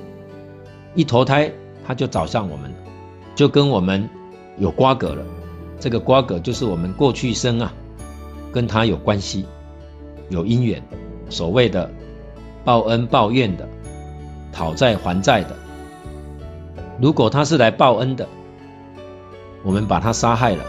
[0.95, 1.51] 一投胎
[1.87, 2.73] 他就找上我们。
[3.35, 4.07] 就跟我们
[4.59, 5.25] 有瓜葛了，
[5.81, 7.73] 这个瓜葛就是我们过去生啊，
[8.53, 9.47] 跟他有关系，
[10.29, 10.83] 有因缘，
[11.31, 11.91] 所谓的
[12.63, 13.67] 报恩报怨的，
[14.53, 15.57] 讨债还债的。
[17.01, 18.29] 如果他是来报恩的，
[19.63, 20.63] 我们把他杀害了，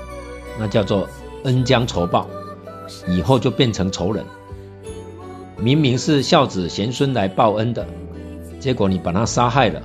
[0.57, 1.05] 那叫做
[1.43, 2.29] 恩将仇报，
[3.09, 4.23] 以后就变成仇人。
[5.64, 7.88] 明明是孝子贤孙来报恩的，
[8.59, 9.82] 结果你把他杀害了。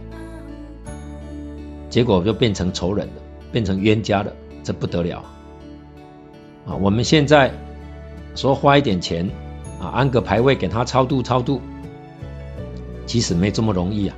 [1.89, 3.13] 结果就变成仇人了，
[3.53, 4.33] 变成冤家了，
[4.65, 5.25] 这不得了
[6.67, 6.75] 啊！
[6.75, 7.53] 我们现在
[8.35, 9.31] 说花一点钱
[9.81, 11.61] 啊，安个牌位给他超度超度，
[13.07, 14.17] 其实没这么容易啊。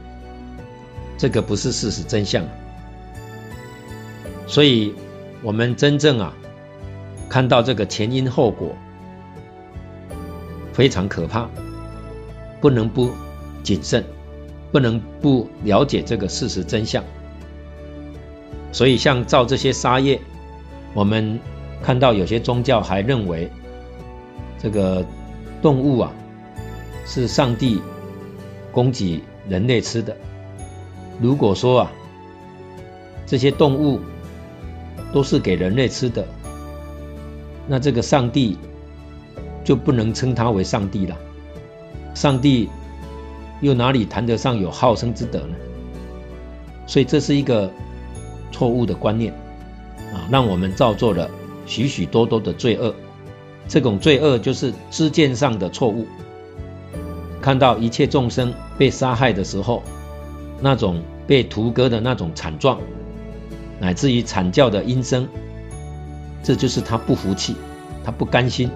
[1.19, 2.43] 这个不是事实真相，
[4.47, 4.95] 所以
[5.43, 6.33] 我们真正啊
[7.29, 8.75] 看到这个前因后果
[10.73, 11.49] 非常可怕，
[12.61, 13.11] 不能不
[13.63, 14.05] 谨慎，
[14.73, 17.03] 不能不了解这个事实真相。
[18.73, 20.21] 所以像造这些杀业，
[20.95, 21.39] 我们
[21.83, 23.51] 看到有些宗教还认为
[24.59, 25.05] 这个
[25.61, 26.13] 动物啊
[27.05, 27.81] 是上帝
[28.71, 30.17] 供给人类吃的。
[31.21, 31.93] 如果说啊，
[33.27, 34.01] 这些动物
[35.13, 36.25] 都是给人类吃的，
[37.67, 38.57] 那这个上帝
[39.65, 41.17] 就不能称他为上帝了。
[42.15, 42.69] 上帝
[43.61, 45.55] 又哪里谈得上有好生之德呢？
[46.87, 47.71] 所以这是一个
[48.53, 49.33] 错误的观念
[50.13, 51.31] 啊，让我们造作了
[51.67, 52.95] 许许多多的罪恶。
[53.69, 56.07] 这种罪恶就是知见上的错误，
[57.41, 59.83] 看到一切众生被杀害的时候。
[60.63, 62.79] 那种被屠割的那种惨状，
[63.79, 65.27] 乃至于惨叫的音声，
[66.43, 67.57] 这就是他不服气，
[68.05, 68.71] 他不甘心，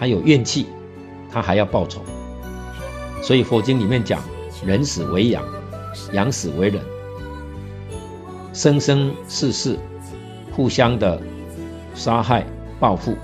[0.00, 0.66] 他有怨气，
[1.30, 2.00] 他还要报仇。
[3.22, 4.20] 所以佛经里面讲，
[4.64, 5.44] 人死为羊，
[6.12, 6.82] 羊死为人，
[8.52, 9.78] 生生世世
[10.50, 11.20] 互相的
[11.94, 12.44] 杀害
[12.80, 13.14] 报复。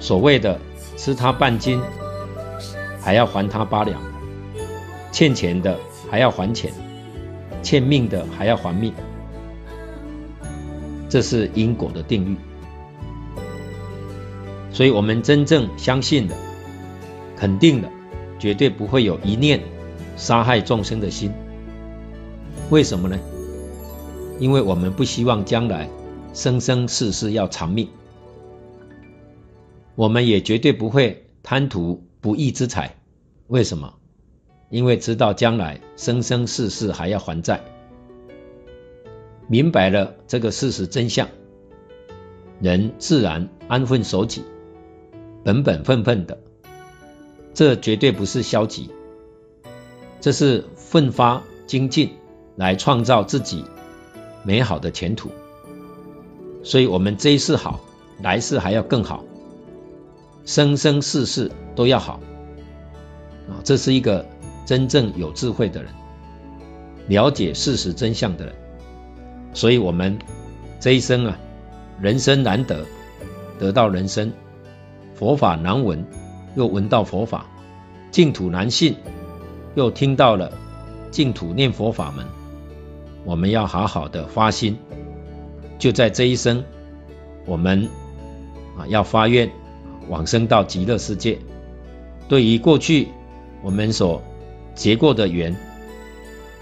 [0.00, 0.58] 所谓的
[0.96, 1.80] 吃他半斤，
[3.00, 4.00] 还要还他八两，
[5.12, 5.78] 欠钱的。
[6.08, 6.72] 还要还钱，
[7.64, 8.94] 欠命的还要还命，
[11.08, 12.36] 这是因果的定律。
[14.76, 16.36] 所以，我们真正相信的、
[17.34, 17.90] 肯定的，
[18.38, 19.62] 绝对不会有一念
[20.18, 21.32] 杀害众生的心。
[22.68, 23.18] 为什么呢？
[24.38, 25.88] 因为我们不希望将来
[26.34, 27.88] 生生世世要偿命，
[29.94, 32.96] 我们也绝对不会贪图不义之财。
[33.46, 33.94] 为什么？
[34.68, 37.62] 因为知道将来生生世世还要还债，
[39.48, 41.28] 明白了这个事实真相，
[42.60, 44.42] 人自然安分守己，
[45.46, 46.36] 本本分分的。
[47.54, 48.90] 这绝对不是消极，
[50.20, 52.10] 这是奋发精进
[52.56, 53.64] 来创造自己
[54.42, 55.30] 美好的前途。
[56.64, 57.78] 所以，我们这一世好，
[58.20, 59.24] 来世还要更好，
[60.44, 62.18] 生生世世都要好
[63.48, 63.62] 啊！
[63.62, 64.26] 这是一个。
[64.66, 65.92] 真正有智慧的人，
[67.06, 68.54] 了解事实真相的人，
[69.54, 70.18] 所以我们
[70.80, 71.38] 这一生啊，
[72.00, 72.84] 人生难得，
[73.60, 74.28] 得到人生；
[75.16, 76.04] 佛法难闻，
[76.56, 77.46] 又闻到佛法；
[78.10, 78.94] 净土难信，
[79.74, 80.52] 又听到了
[81.10, 82.26] 净土念佛法门。
[83.24, 84.76] 我们要好好的发心，
[85.78, 86.62] 就在这一生，
[87.46, 87.88] 我们
[88.76, 89.50] 啊要发愿
[90.08, 91.38] 往生到极乐世界。
[92.28, 93.08] 对于过去
[93.62, 94.22] 我们所
[94.74, 95.56] 结过的缘，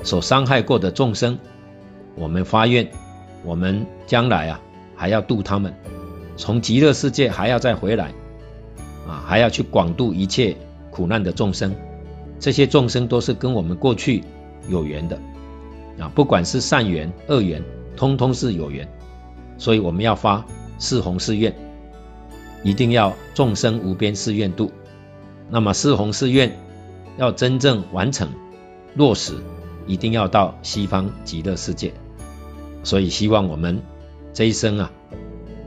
[0.05, 1.37] 所伤害过的众生，
[2.15, 2.89] 我们发愿，
[3.43, 4.61] 我们将来啊
[4.95, 5.75] 还要度他们，
[6.37, 8.13] 从极乐世界还要再回来，
[9.07, 10.57] 啊还要去广度一切
[10.91, 11.75] 苦难的众生，
[12.39, 14.25] 这些众生都是跟我们过去
[14.69, 15.19] 有缘的，
[15.99, 17.63] 啊不管是善缘恶缘，
[17.97, 18.89] 通通是有缘，
[19.59, 20.45] 所以我们要发
[20.79, 21.55] 四弘誓愿，
[22.63, 24.73] 一定要众生无边誓愿度，
[25.51, 26.57] 那么四弘誓愿。
[27.17, 28.29] 要真正完成
[28.97, 29.35] 落实，
[29.87, 31.95] 一定要到西方极乐世界。
[32.83, 33.81] 所以希望我们
[34.33, 34.91] 这一生啊，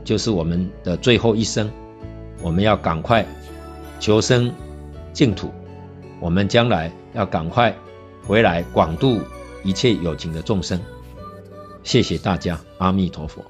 [0.04, 1.70] 就是我们的最后一生，
[2.40, 3.24] 我们要赶快
[4.00, 4.52] 求生
[5.12, 5.52] 净土。
[6.20, 7.74] 我们将来要赶快
[8.26, 9.20] 回来广度
[9.62, 10.80] 一切有情的众生。
[11.84, 13.44] 谢谢大家，阿弥陀佛。